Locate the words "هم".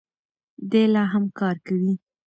1.13-1.23